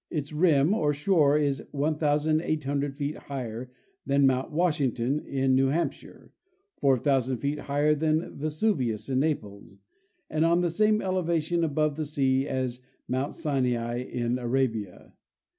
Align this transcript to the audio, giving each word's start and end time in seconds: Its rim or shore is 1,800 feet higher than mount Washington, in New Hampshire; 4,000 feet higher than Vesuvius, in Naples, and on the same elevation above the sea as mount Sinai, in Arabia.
Its 0.09 0.33
rim 0.33 0.73
or 0.73 0.93
shore 0.95 1.37
is 1.37 1.61
1,800 1.73 2.95
feet 2.95 3.15
higher 3.17 3.69
than 4.03 4.25
mount 4.25 4.51
Washington, 4.51 5.19
in 5.19 5.53
New 5.53 5.67
Hampshire; 5.67 6.31
4,000 6.77 7.37
feet 7.37 7.59
higher 7.59 7.93
than 7.93 8.35
Vesuvius, 8.35 9.09
in 9.09 9.19
Naples, 9.19 9.77
and 10.27 10.43
on 10.43 10.61
the 10.61 10.71
same 10.71 11.03
elevation 11.03 11.63
above 11.63 11.97
the 11.97 12.05
sea 12.05 12.47
as 12.47 12.81
mount 13.07 13.35
Sinai, 13.35 13.97
in 13.99 14.39
Arabia. 14.39 15.13